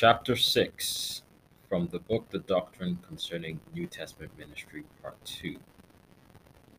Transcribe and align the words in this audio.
Chapter 0.00 0.34
6 0.34 1.20
from 1.68 1.88
the 1.88 1.98
book 1.98 2.30
The 2.30 2.38
Doctrine 2.38 3.00
Concerning 3.06 3.60
New 3.74 3.86
Testament 3.86 4.32
Ministry, 4.38 4.84
Part 5.02 5.22
2. 5.26 5.58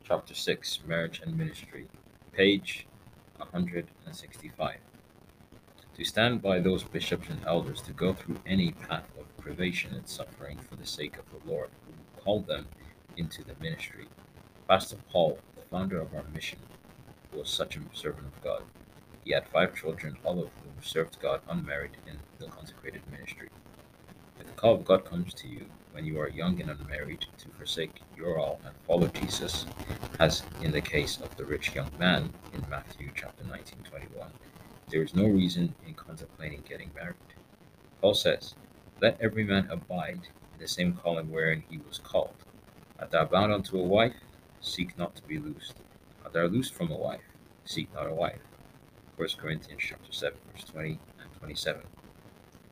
Chapter 0.04 0.34
6 0.34 0.80
Marriage 0.88 1.22
and 1.24 1.38
Ministry, 1.38 1.86
page 2.34 2.88
165. 3.38 4.78
To 5.94 6.04
stand 6.04 6.42
by 6.42 6.62
those 6.62 6.84
bishops 6.84 7.30
and 7.30 7.46
elders 7.46 7.84
to 7.84 7.94
go 7.94 8.12
through 8.14 8.40
any 8.48 8.72
path 8.72 9.06
of 9.20 9.38
privation 9.38 9.94
and 9.94 10.08
suffering 10.08 10.58
for 10.58 10.76
the 10.76 10.88
sake 10.88 11.18
of 11.20 11.26
the 11.30 11.48
Lord, 11.48 11.70
who 11.86 12.24
called 12.24 12.48
them 12.48 12.66
into 13.18 13.44
the 13.44 13.54
ministry. 13.62 14.08
Pastor 14.68 14.98
Paul, 15.12 15.38
the 15.56 15.62
founder 15.70 16.02
of 16.02 16.16
our 16.16 16.26
mission, 16.34 16.58
was 17.32 17.52
such 17.52 17.76
a 17.78 17.82
servant 17.94 18.26
of 18.26 18.44
God. 18.44 18.64
He 19.24 19.32
had 19.32 19.48
five 19.48 19.76
children, 19.76 20.18
all 20.24 20.40
of 20.40 20.50
whom 20.64 20.74
served 20.82 21.20
God 21.22 21.42
unmarried 21.48 21.98
in 22.08 22.18
the 22.40 22.48
consecrated 22.48 23.02
ministry. 23.12 23.50
If 24.40 24.48
the 24.48 24.54
call 24.54 24.74
of 24.74 24.86
God 24.86 25.06
comes 25.06 25.34
to 25.36 25.48
you 25.48 25.66
when 25.92 26.06
you 26.06 26.20
are 26.20 26.30
young 26.30 26.60
and 26.60 26.72
unmarried 26.72 27.26
to 27.38 27.50
forsake 27.50 28.02
your 28.18 28.40
all 28.40 28.60
and 28.66 28.74
follow 28.88 29.08
Jesus, 29.08 29.66
as 30.20 30.44
in 30.62 30.72
the 30.72 30.82
case 30.82 31.20
of 31.20 31.36
the 31.38 31.46
rich 31.46 31.76
young 31.76 31.92
man 32.00 32.34
in 32.54 32.66
Matthew 32.70 33.12
chapter 33.16 33.44
19, 33.44 33.84
21, 33.84 34.32
there 34.90 35.04
is 35.04 35.14
no 35.14 35.28
reason 35.28 35.76
in 35.88 35.94
contemplating 35.94 36.64
getting 36.68 36.90
married. 36.96 37.16
Paul 38.02 38.16
says, 38.16 38.56
Let 39.02 39.22
every 39.22 39.44
man 39.44 39.68
abide 39.70 40.28
in 40.54 40.60
the 40.60 40.68
same 40.68 40.94
calling 40.94 41.30
wherein 41.32 41.64
he 41.70 41.78
was 41.78 42.00
called. 42.00 42.36
Art 43.00 43.12
thou 43.12 43.26
bound 43.26 43.54
unto 43.54 43.78
a 43.78 43.84
wife? 43.84 44.16
Seek 44.62 44.98
not 44.98 45.16
to 45.16 45.22
be 45.24 45.38
loosed. 45.38 45.76
Art 46.24 46.34
thou 46.34 46.46
loosed 46.46 46.74
from 46.74 46.92
a 46.92 46.98
wife? 46.98 47.22
Seek 47.66 47.94
not 47.94 48.08
a 48.08 48.14
wife. 48.14 48.42
1 49.18 49.28
Corinthians 49.38 49.82
chapter 49.82 50.12
7, 50.12 50.38
verse 50.52 50.64
20 50.64 50.90
and 50.90 51.34
27. 51.40 51.82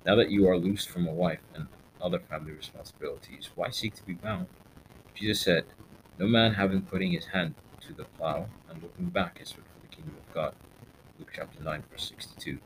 Now 0.06 0.16
that 0.16 0.32
you 0.32 0.48
are 0.48 0.58
loosed 0.58 0.90
from 0.90 1.08
a 1.08 1.12
wife 1.12 1.42
and 1.54 1.68
other 2.02 2.20
family 2.20 2.54
responsibilities, 2.54 3.50
why 3.56 3.70
seek 3.70 3.94
to 3.96 4.04
be 4.04 4.14
bound? 4.14 4.48
Jesus 5.14 5.42
said, 5.42 5.66
No 6.18 6.28
man 6.28 6.54
having 6.54 6.82
putting 6.82 7.12
his 7.12 7.26
hand 7.26 7.56
to 7.82 7.94
the 7.94 8.06
plow 8.06 8.48
and 8.70 8.82
looking 8.82 9.10
back 9.10 9.40
is 9.42 9.52
fit 9.52 9.66
for 9.66 9.82
the 9.82 9.96
kingdom 9.96 10.16
of 10.18 10.34
God. 10.34 10.56
Luke 11.20 11.32
chapter 11.36 11.62
9, 11.62 11.84
verse 11.92 12.08
62. 12.08 12.58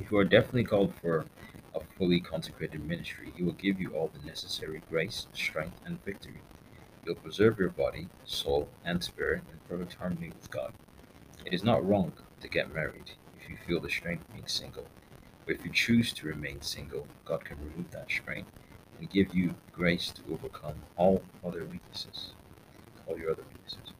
If 0.00 0.10
you 0.10 0.18
are 0.18 0.24
definitely 0.24 0.64
called 0.64 0.92
for 1.00 1.24
a 1.74 1.80
fully 1.96 2.20
consecrated 2.20 2.84
ministry, 2.84 3.32
he 3.36 3.44
will 3.44 3.52
give 3.52 3.80
you 3.80 3.90
all 3.94 4.10
the 4.12 4.26
necessary 4.26 4.82
grace, 4.90 5.28
strength, 5.32 5.80
and 5.86 6.04
victory. 6.04 6.40
He 7.04 7.10
will 7.10 7.16
preserve 7.16 7.58
your 7.58 7.70
body, 7.70 8.08
soul, 8.24 8.68
and 8.84 9.02
spirit 9.02 9.42
in 9.50 9.58
perfect 9.68 9.94
harmony 9.94 10.32
with 10.34 10.50
God. 10.50 10.72
It 11.44 11.54
is 11.54 11.62
not 11.62 11.86
wrong 11.86 12.12
to 12.40 12.48
get 12.48 12.74
married 12.74 13.12
if 13.40 13.48
you 13.48 13.56
feel 13.66 13.80
the 13.80 13.90
strain 13.90 14.18
of 14.18 14.32
being 14.32 14.46
single. 14.46 14.86
But 15.44 15.56
if 15.56 15.64
you 15.64 15.70
choose 15.72 16.12
to 16.14 16.26
remain 16.26 16.60
single, 16.60 17.06
God 17.24 17.44
can 17.44 17.58
remove 17.58 17.90
that 17.92 18.10
strain 18.10 18.44
and 18.98 19.10
give 19.10 19.34
you 19.34 19.54
grace 19.72 20.10
to 20.12 20.22
overcome 20.32 20.74
all 20.96 21.22
other 21.44 21.64
weaknesses, 21.64 22.32
all 23.06 23.18
your 23.18 23.30
other 23.30 23.44
weaknesses. 23.48 23.92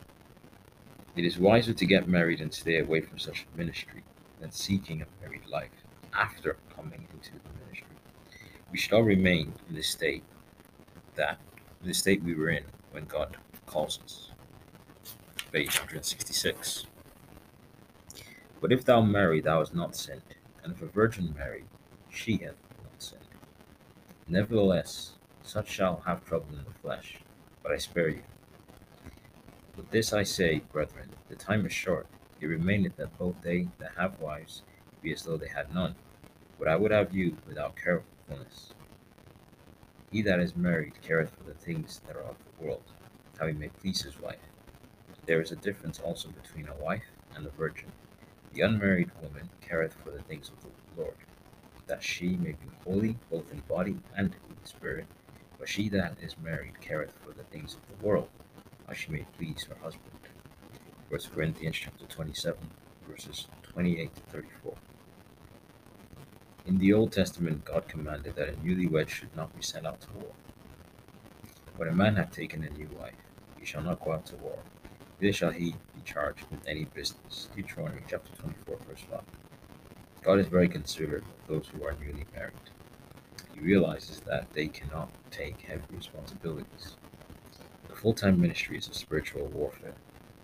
It 1.15 1.25
is 1.25 1.39
wiser 1.39 1.73
to 1.73 1.87
get 1.87 2.09
married 2.09 2.41
and 2.41 2.53
stay 2.53 2.79
away 2.79 3.01
from 3.01 3.19
such 3.19 3.47
ministry 3.57 4.03
than 4.41 4.51
seeking 4.51 5.03
a 5.03 5.07
married 5.23 5.47
life 5.49 5.71
after 6.13 6.57
coming 6.75 7.07
into 7.13 7.31
the 7.33 7.65
ministry. 7.65 7.97
We 8.71 8.79
shall 8.79 9.03
remain 9.03 9.55
in 9.69 9.75
the 9.75 9.83
state 9.83 10.25
that 11.15 11.39
the 11.83 11.95
state 11.95 12.23
we 12.23 12.35
were 12.35 12.51
in 12.51 12.65
when 12.91 13.05
God 13.05 13.37
calls 13.67 14.01
us. 14.05 14.31
Page 15.53 15.79
166. 15.79 16.87
But 18.67 18.73
if 18.73 18.85
thou 18.85 19.01
marry, 19.01 19.41
thou 19.41 19.61
hast 19.61 19.77
not 19.77 19.95
sinned, 19.95 20.35
and 20.65 20.73
if 20.73 20.83
a 20.83 20.87
virgin 20.87 21.33
marry, 21.39 21.63
she 22.11 22.39
hath 22.39 22.57
not 22.83 23.01
sinned. 23.01 23.23
Nevertheless, 24.27 25.13
such 25.45 25.69
shall 25.69 26.03
have 26.05 26.25
trouble 26.25 26.49
in 26.51 26.65
the 26.65 26.81
flesh, 26.83 27.21
but 27.63 27.71
I 27.71 27.77
spare 27.77 28.09
you. 28.09 28.25
But 29.77 29.93
this 29.93 30.13
I 30.13 30.25
say, 30.25 30.63
brethren, 30.73 31.11
the 31.29 31.37
time 31.37 31.65
is 31.65 31.73
short. 31.73 32.09
It 32.41 32.47
remaineth 32.47 32.97
that 32.97 33.17
both 33.17 33.37
they 33.41 33.69
that 33.79 33.93
have 33.97 34.19
wives 34.19 34.63
be 35.01 35.13
as 35.13 35.23
though 35.23 35.37
they 35.37 35.47
had 35.47 35.73
none. 35.73 35.95
But 36.59 36.67
I 36.67 36.75
would 36.75 36.91
have 36.91 37.15
you 37.15 37.37
without 37.47 37.77
carefulness. 37.77 38.75
He 40.11 40.23
that 40.23 40.41
is 40.41 40.57
married 40.57 41.01
careth 41.03 41.31
for 41.31 41.45
the 41.45 41.55
things 41.55 42.01
that 42.09 42.17
are 42.17 42.25
of 42.25 42.39
the 42.39 42.65
world, 42.65 42.83
how 43.39 43.47
he 43.47 43.53
may 43.53 43.69
please 43.69 44.03
his 44.03 44.21
wife. 44.21 44.51
There 45.25 45.41
is 45.41 45.53
a 45.53 45.57
difference 45.57 46.01
also 46.01 46.31
between 46.31 46.67
a 46.67 46.75
wife 46.85 47.13
and 47.37 47.47
a 47.47 47.51
virgin. 47.51 47.93
The 48.57 48.63
unmarried 48.63 49.11
woman 49.21 49.51
careth 49.61 49.93
for 50.03 50.11
the 50.11 50.23
things 50.23 50.49
of 50.49 50.63
the 50.63 50.71
Lord, 51.03 51.17
that 51.89 52.03
she 52.03 52.39
may 52.39 52.53
be 52.53 52.71
holy 52.87 53.19
both 53.31 53.53
in 53.53 53.61
body 53.69 53.99
and 54.17 54.35
in 54.49 54.65
spirit. 54.65 55.05
But 55.59 55.69
she 55.69 55.91
that 55.91 56.17
is 56.23 56.39
married 56.43 56.81
careth 56.81 57.13
for 57.23 57.33
the 57.33 57.43
things 57.43 57.75
of 57.75 57.81
the 57.87 58.07
world, 58.07 58.31
how 58.87 58.95
she 58.95 59.13
may 59.13 59.27
please 59.37 59.65
her 59.65 59.77
husband. 59.83 60.21
1 61.11 61.21
Corinthians 61.35 61.77
chapter 61.77 62.07
27, 62.07 62.71
verses 63.07 63.47
28 63.63 64.15
to 64.15 64.21
34. 64.23 64.75
In 66.65 66.79
the 66.79 66.95
Old 66.95 67.13
Testament, 67.13 67.67
God 67.67 67.87
commanded 67.89 68.37
that 68.37 68.49
a 68.49 68.53
newlywed 68.53 69.11
should 69.11 69.37
not 69.37 69.55
be 69.55 69.61
sent 69.61 69.87
out 69.87 70.01
to 70.01 70.13
war. 70.15 70.33
When 71.77 71.89
a 71.89 71.95
man 71.95 72.17
hath 72.17 72.31
taken 72.31 72.65
a 72.65 72.71
new 72.71 72.89
wife, 72.99 73.13
he 73.61 73.67
shall 73.67 73.83
not 73.83 74.03
go 74.03 74.13
out 74.13 74.25
to 74.27 74.37
war, 74.37 74.61
neither 75.21 75.33
shall 75.33 75.51
he 75.51 75.71
be 75.95 76.03
charged 76.05 76.45
with 76.51 76.67
any 76.67 76.85
business. 76.85 77.49
Deuteronomy 77.55 78.03
chapter 78.09 78.31
24, 78.37 78.77
verse 78.89 79.05
5. 79.11 79.21
God 80.23 80.39
is 80.39 80.47
very 80.47 80.69
considerate 80.69 81.23
of 81.23 81.49
those 81.49 81.69
who 81.69 81.85
are 81.85 81.95
newly 81.95 82.27
married. 82.35 82.53
He 83.55 83.61
realizes 83.61 84.21
that 84.21 84.53
they 84.53 84.69
cannot 84.69 85.11
take 85.31 85.61
heavy 85.63 85.83
responsibilities. 85.91 86.97
The 87.89 87.95
full 87.95 88.13
time 88.13 88.41
ministry 88.41 88.77
is 88.77 88.89
a 88.89 88.95
spiritual 88.95 89.47
warfare. 89.47 89.95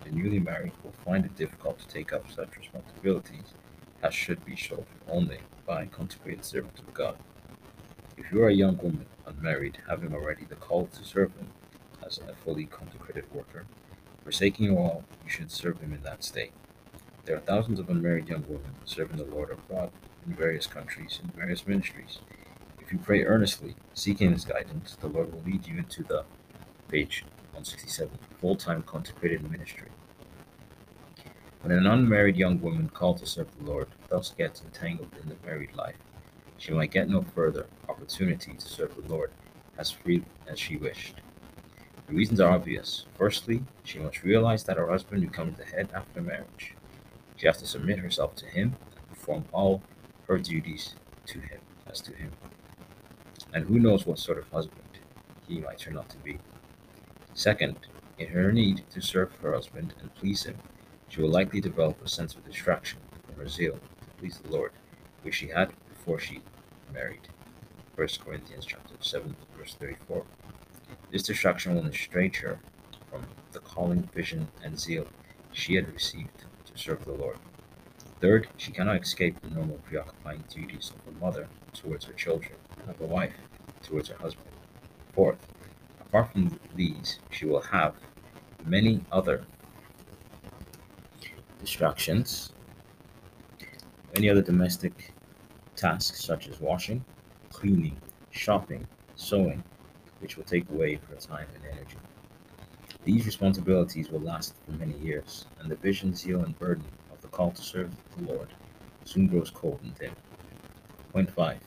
The 0.03 0.11
newly 0.11 0.39
married 0.39 0.73
will 0.83 0.93
find 1.05 1.23
it 1.25 1.35
difficult 1.35 1.79
to 1.79 1.87
take 1.87 2.11
up 2.11 2.31
such 2.31 2.57
responsibilities 2.57 3.53
as 4.01 4.13
should 4.13 4.43
be 4.43 4.55
shouldered 4.55 4.87
only 5.07 5.39
by 5.65 5.83
a 5.83 5.87
consecrated 5.87 6.43
servants 6.43 6.81
of 6.81 6.93
God. 6.93 7.15
If 8.17 8.31
you 8.31 8.43
are 8.43 8.49
a 8.49 8.53
young 8.53 8.77
woman, 8.77 9.05
unmarried, 9.25 9.77
having 9.87 10.13
already 10.13 10.45
the 10.45 10.55
call 10.55 10.87
to 10.87 11.05
serve 11.05 11.33
Him 11.35 11.47
as 12.05 12.19
a 12.19 12.35
fully 12.35 12.65
consecrated 12.65 13.25
worker, 13.33 13.65
forsaking 14.23 14.65
you 14.65 14.77
all, 14.77 15.03
you 15.23 15.29
should 15.29 15.51
serve 15.51 15.79
Him 15.79 15.93
in 15.93 16.01
that 16.03 16.23
state. 16.23 16.53
There 17.25 17.35
are 17.35 17.41
thousands 17.41 17.79
of 17.79 17.89
unmarried 17.89 18.27
young 18.27 18.43
women 18.47 18.75
serving 18.85 19.17
the 19.17 19.25
Lord 19.25 19.49
abroad 19.49 19.91
in 20.25 20.33
various 20.33 20.67
countries 20.67 21.19
in 21.23 21.29
various 21.31 21.67
ministries. 21.67 22.19
If 22.81 22.91
you 22.91 22.99
pray 22.99 23.23
earnestly, 23.23 23.75
seeking 23.93 24.31
His 24.31 24.45
guidance, 24.45 24.95
the 24.99 25.07
Lord 25.07 25.31
will 25.31 25.41
lead 25.41 25.67
you 25.67 25.77
into 25.77 26.03
the 26.03 26.25
page 26.89 27.23
167 27.51 28.17
full 28.39 28.55
time 28.55 28.83
consecrated 28.83 29.49
ministry. 29.49 29.89
When 31.61 31.71
an 31.71 31.87
unmarried 31.87 32.35
young 32.35 32.59
woman 32.59 32.89
called 32.89 33.19
to 33.19 33.25
serve 33.25 33.47
the 33.57 33.71
Lord 33.71 33.87
thus 34.09 34.31
gets 34.37 34.61
entangled 34.61 35.15
in 35.21 35.29
the 35.29 35.37
married 35.45 35.73
life, 35.75 35.95
she 36.57 36.73
might 36.73 36.91
get 36.91 37.09
no 37.09 37.21
further 37.21 37.67
opportunity 37.87 38.53
to 38.53 38.67
serve 38.67 38.95
the 38.95 39.13
Lord 39.13 39.31
as 39.77 39.89
freely 39.89 40.25
as 40.47 40.59
she 40.59 40.75
wished. 40.75 41.15
The 42.07 42.13
reasons 42.13 42.39
are 42.39 42.51
obvious. 42.51 43.05
Firstly, 43.17 43.63
she 43.83 43.99
must 43.99 44.23
realize 44.23 44.63
that 44.65 44.77
her 44.77 44.89
husband 44.89 45.21
becomes 45.21 45.57
the 45.57 45.65
head 45.65 45.89
after 45.95 46.21
marriage. 46.21 46.75
She 47.37 47.47
has 47.47 47.57
to 47.57 47.65
submit 47.65 47.99
herself 47.99 48.35
to 48.35 48.45
him 48.45 48.75
and 48.95 49.09
perform 49.09 49.45
all 49.51 49.81
her 50.27 50.37
duties 50.37 50.95
to 51.27 51.39
him 51.39 51.59
as 51.89 52.01
to 52.01 52.13
him. 52.13 52.31
And 53.53 53.65
who 53.65 53.79
knows 53.79 54.05
what 54.05 54.19
sort 54.19 54.37
of 54.37 54.49
husband 54.49 54.81
he 55.47 55.59
might 55.59 55.79
turn 55.79 55.97
out 55.97 56.09
to 56.09 56.17
be. 56.17 56.39
Second, 57.33 57.77
in 58.19 58.27
her 58.27 58.51
need 58.51 58.83
to 58.91 59.01
serve 59.01 59.31
her 59.41 59.53
husband 59.53 59.93
and 60.01 60.13
please 60.15 60.43
him, 60.43 60.57
she 61.09 61.21
will 61.21 61.29
likely 61.29 61.61
develop 61.61 62.03
a 62.03 62.09
sense 62.09 62.35
of 62.35 62.45
distraction 62.45 62.99
from 63.25 63.35
her 63.35 63.47
zeal 63.47 63.73
to 63.73 64.07
please 64.19 64.39
the 64.39 64.51
Lord, 64.51 64.71
which 65.21 65.35
she 65.35 65.47
had 65.47 65.71
before 65.89 66.19
she 66.19 66.41
married. 66.93 67.27
1 67.95 68.07
Corinthians 68.23 68.65
chapter 68.65 68.95
7, 68.99 69.35
verse 69.57 69.75
34. 69.75 70.23
This 71.13 71.21
distraction 71.21 71.75
will 71.75 71.85
estrange 71.85 72.39
her 72.39 72.57
from 73.11 73.27
the 73.51 73.59
calling, 73.59 74.09
vision, 74.15 74.47
and 74.63 74.79
zeal 74.79 75.05
she 75.51 75.75
had 75.75 75.93
received 75.93 76.45
to 76.65 76.75
serve 76.75 77.05
the 77.05 77.11
Lord. 77.11 77.37
Third, 78.19 78.47
she 78.57 78.71
cannot 78.71 78.99
escape 78.99 79.39
the 79.39 79.51
normal 79.51 79.77
preoccupying 79.87 80.43
duties 80.49 80.91
of 80.91 81.13
a 81.13 81.19
mother 81.19 81.47
towards 81.71 82.05
her 82.05 82.13
children 82.13 82.55
and 82.81 82.89
of 82.89 82.99
a 82.99 83.05
wife 83.05 83.35
towards 83.83 84.09
her 84.09 84.17
husband. 84.17 84.47
Fourth, 85.13 85.37
apart 86.01 86.31
from 86.31 86.59
these, 86.75 87.19
she 87.29 87.45
will 87.45 87.61
have 87.61 87.93
many 88.65 89.05
other 89.11 89.45
distractions, 91.59 92.53
many 94.15 94.31
other 94.31 94.41
domestic 94.41 95.13
tasks 95.75 96.25
such 96.25 96.47
as 96.47 96.59
washing, 96.59 97.05
cleaning, 97.51 97.97
shopping, 98.31 98.87
sewing, 99.15 99.63
which 100.23 100.37
will 100.37 100.45
take 100.45 100.67
away 100.71 100.95
her 101.09 101.15
time 101.17 101.45
and 101.53 101.63
energy. 101.65 101.97
These 103.03 103.25
responsibilities 103.25 104.09
will 104.09 104.21
last 104.21 104.55
for 104.65 104.71
many 104.71 104.97
years, 104.99 105.45
and 105.59 105.69
the 105.69 105.75
vision, 105.75 106.15
zeal, 106.15 106.43
and 106.43 106.57
burden 106.57 106.85
of 107.11 107.21
the 107.21 107.27
call 107.27 107.51
to 107.51 107.61
serve 107.61 107.91
the 108.17 108.23
Lord 108.23 108.47
soon 109.03 109.27
grows 109.27 109.51
cold 109.51 109.81
and 109.83 109.93
dim. 109.99 110.15
Point 111.11 111.29
5. 111.29 111.59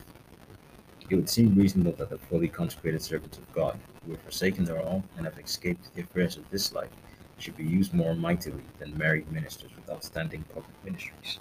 It 1.09 1.15
would 1.15 1.29
seem 1.29 1.53
reasonable 1.53 1.93
that 1.93 2.09
the 2.09 2.17
fully 2.17 2.47
consecrated 2.47 3.01
servants 3.01 3.37
of 3.37 3.53
God, 3.53 3.79
who 4.03 4.11
have 4.13 4.21
forsaken 4.21 4.65
their 4.65 4.81
all 4.81 5.03
and 5.15 5.25
have 5.25 5.37
escaped 5.39 5.93
the 5.93 6.01
affairs 6.01 6.35
of 6.35 6.49
this 6.49 6.73
life, 6.73 6.89
should 7.37 7.55
be 7.55 7.63
used 7.63 7.93
more 7.93 8.15
mightily 8.15 8.63
than 8.79 8.97
married 8.97 9.31
ministers 9.31 9.69
with 9.75 9.89
outstanding 9.89 10.43
public 10.53 10.73
ministries. 10.83 11.39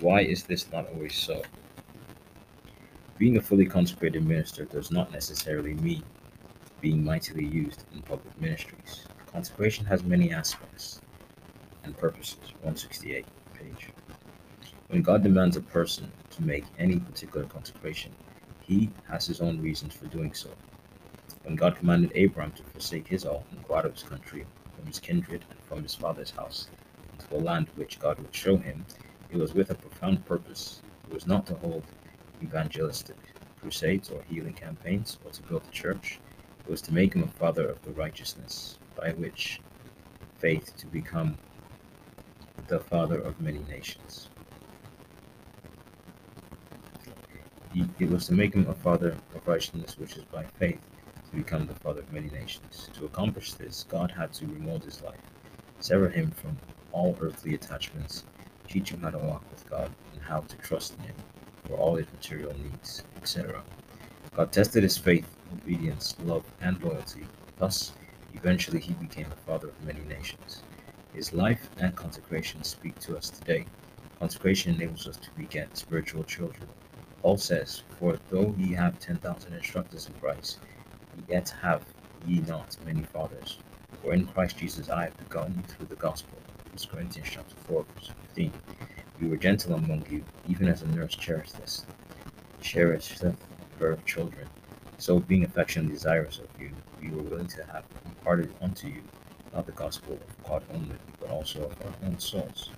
Why 0.00 0.22
is 0.22 0.42
this 0.42 0.70
not 0.72 0.88
always 0.92 1.14
so? 1.14 1.42
Being 3.16 3.36
a 3.36 3.40
fully 3.40 3.66
consecrated 3.66 4.26
minister 4.26 4.64
does 4.64 4.90
not 4.90 5.12
necessarily 5.12 5.74
mean 5.74 6.02
being 6.82 7.04
mightily 7.04 7.46
used 7.46 7.84
in 7.94 8.02
public 8.02 8.38
ministries. 8.40 9.06
Consecration 9.32 9.86
has 9.86 10.02
many 10.02 10.32
aspects 10.32 11.00
and 11.84 11.96
purposes. 11.96 12.52
168 12.62 13.24
page. 13.54 13.88
When 14.88 15.00
God 15.00 15.22
demands 15.22 15.56
a 15.56 15.60
person 15.60 16.10
to 16.30 16.42
make 16.42 16.64
any 16.80 16.98
particular 16.98 17.46
consecration, 17.46 18.12
he 18.60 18.90
has 19.08 19.26
his 19.26 19.40
own 19.40 19.62
reasons 19.62 19.94
for 19.94 20.06
doing 20.06 20.34
so. 20.34 20.50
When 21.44 21.54
God 21.54 21.76
commanded 21.76 22.10
Abraham 22.16 22.50
to 22.52 22.64
forsake 22.64 23.06
his 23.06 23.24
all 23.24 23.46
and 23.52 23.66
go 23.66 23.76
out 23.76 23.86
of 23.86 23.94
his 23.94 24.02
country, 24.02 24.44
from 24.76 24.86
his 24.86 24.98
kindred, 24.98 25.44
and 25.50 25.60
from 25.60 25.84
his 25.84 25.94
father's 25.94 26.30
house, 26.32 26.68
into 27.12 27.36
a 27.36 27.38
land 27.38 27.68
which 27.76 28.00
God 28.00 28.18
would 28.18 28.34
show 28.34 28.56
him, 28.56 28.84
it 29.30 29.36
was 29.36 29.54
with 29.54 29.70
a 29.70 29.76
profound 29.76 30.26
purpose. 30.26 30.82
It 31.08 31.14
was 31.14 31.28
not 31.28 31.46
to 31.46 31.54
hold 31.54 31.84
evangelistic 32.42 33.16
crusades 33.60 34.10
or 34.10 34.22
healing 34.28 34.54
campaigns, 34.54 35.18
or 35.24 35.30
to 35.30 35.42
build 35.42 35.62
a 35.68 35.70
church. 35.70 36.18
Was 36.68 36.80
to 36.82 36.94
make 36.94 37.14
him 37.14 37.22
a 37.22 37.26
father 37.26 37.68
of 37.68 37.82
the 37.82 37.90
righteousness, 37.90 38.78
by 38.96 39.10
which 39.10 39.60
faith 40.38 40.74
to 40.78 40.86
become 40.86 41.36
the 42.68 42.80
father 42.80 43.20
of 43.20 43.40
many 43.40 43.60
nations. 43.68 44.30
It 47.98 48.08
was 48.08 48.26
to 48.26 48.32
make 48.32 48.54
him 48.54 48.66
a 48.68 48.74
father 48.74 49.16
of 49.34 49.46
righteousness, 49.46 49.98
which 49.98 50.16
is 50.16 50.24
by 50.24 50.44
faith 50.58 50.80
to 51.30 51.36
become 51.36 51.66
the 51.66 51.74
father 51.74 52.00
of 52.00 52.12
many 52.12 52.28
nations. 52.30 52.88
To 52.94 53.04
accomplish 53.06 53.54
this, 53.54 53.84
God 53.88 54.10
had 54.10 54.32
to 54.34 54.46
remold 54.46 54.84
his 54.84 55.02
life, 55.02 55.20
sever 55.80 56.08
him 56.08 56.30
from 56.30 56.56
all 56.92 57.16
earthly 57.20 57.54
attachments, 57.54 58.24
teach 58.68 58.90
him 58.90 59.00
how 59.02 59.10
to 59.10 59.18
walk 59.18 59.42
with 59.50 59.68
God 59.68 59.90
and 60.12 60.22
how 60.22 60.40
to 60.40 60.56
trust 60.56 60.94
in 60.98 61.04
him 61.04 61.16
for 61.66 61.76
all 61.76 61.96
his 61.96 62.06
material 62.12 62.54
needs, 62.58 63.02
etc. 63.16 63.62
God 64.34 64.52
tested 64.52 64.82
his 64.82 64.98
faith, 64.98 65.28
obedience, 65.52 66.16
love, 66.24 66.44
and 66.60 66.82
loyalty. 66.82 67.26
Thus, 67.58 67.92
eventually 68.34 68.80
he 68.80 68.94
became 68.94 69.28
the 69.30 69.36
father 69.36 69.68
of 69.68 69.84
many 69.84 70.00
nations. 70.02 70.62
His 71.14 71.32
life 71.32 71.70
and 71.78 71.94
consecration 71.96 72.64
speak 72.64 72.98
to 73.00 73.16
us 73.16 73.30
today. 73.30 73.66
Consecration 74.18 74.74
enables 74.74 75.08
us 75.08 75.16
to 75.18 75.30
beget 75.36 75.76
spiritual 75.76 76.24
children 76.24 76.68
Paul 77.22 77.38
says, 77.38 77.84
For 78.00 78.18
though 78.30 78.54
ye 78.58 78.74
have 78.74 78.98
ten 78.98 79.16
thousand 79.18 79.54
instructors 79.54 80.08
in 80.08 80.14
Christ, 80.14 80.58
yet 81.28 81.50
have 81.62 81.82
ye 82.26 82.40
not 82.40 82.76
many 82.84 83.02
fathers. 83.04 83.58
For 84.02 84.12
in 84.12 84.26
Christ 84.26 84.58
Jesus 84.58 84.90
I 84.90 85.04
have 85.04 85.16
begotten 85.18 85.54
you 85.56 85.62
through 85.62 85.86
the 85.86 85.94
gospel. 85.96 86.38
1 86.76 86.88
Corinthians 86.90 87.28
chapter 87.30 87.54
4, 87.68 87.84
verse 87.94 88.10
15. 88.34 88.52
We 89.20 89.28
were 89.28 89.36
gentle 89.36 89.74
among 89.74 90.04
you, 90.10 90.24
even 90.48 90.66
as 90.68 90.82
a 90.82 90.88
nurse 90.88 91.14
cherisheth, 91.14 91.86
cherisheth 92.60 93.36
her 93.78 93.98
children. 94.04 94.48
So 95.02 95.18
being 95.18 95.42
affectionately 95.42 95.94
desirous 95.94 96.38
of 96.38 96.46
you, 96.60 96.70
we 97.00 97.10
were 97.10 97.24
willing 97.24 97.48
to 97.48 97.64
have 97.64 97.82
imparted 98.06 98.54
unto 98.60 98.86
you 98.86 99.02
not 99.52 99.66
the 99.66 99.72
gospel 99.72 100.12
of 100.12 100.44
God 100.48 100.62
only, 100.72 100.94
but 101.18 101.28
also 101.28 101.64
of 101.64 101.72
our 101.84 101.92
own 102.06 102.20
souls. 102.20 102.70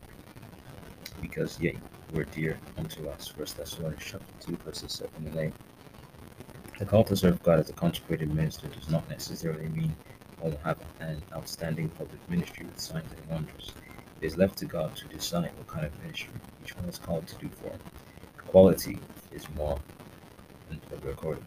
Because 1.20 1.60
yea, 1.60 1.76
were 2.14 2.24
dear 2.24 2.58
unto 2.78 3.06
us. 3.10 3.28
First 3.28 3.58
Thessalonians 3.58 4.02
chapter 4.02 4.32
2, 4.40 4.56
verses 4.64 4.92
7 4.92 5.10
and 5.26 5.36
8. 5.36 5.52
The 6.78 6.86
call 6.86 7.04
to 7.04 7.14
serve 7.14 7.42
God 7.42 7.60
as 7.60 7.68
a 7.68 7.74
consecrated 7.74 8.34
minister 8.34 8.68
does 8.68 8.88
not 8.88 9.06
necessarily 9.10 9.68
mean 9.68 9.94
one 10.40 10.56
have 10.64 10.78
an 11.00 11.20
outstanding 11.34 11.90
public 11.90 12.30
ministry 12.30 12.64
with 12.64 12.80
signs 12.80 13.12
and 13.12 13.30
wonders. 13.30 13.72
It 14.22 14.26
is 14.28 14.38
left 14.38 14.56
to 14.60 14.64
God 14.64 14.96
to 14.96 15.06
decide 15.08 15.50
what 15.58 15.66
kind 15.66 15.84
of 15.84 15.92
ministry 16.02 16.32
each 16.64 16.74
one 16.74 16.88
is 16.88 16.98
called 16.98 17.26
to 17.26 17.34
do 17.34 17.50
for. 17.50 17.72
Quality 18.46 18.98
is 19.30 19.46
more 19.50 19.78
than 20.70 20.80
recorded. 21.02 21.44